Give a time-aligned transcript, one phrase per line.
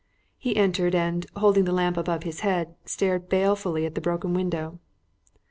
[0.39, 4.79] He entered and, holding the lamp above his head, stared balefully at the broken window.